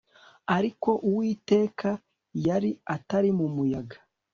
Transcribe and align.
ariko 0.55 0.89
Uwiteka 1.09 1.89
yari 2.47 2.71
atari 2.95 3.29
mu 3.37 3.47
muyaga 3.55 3.97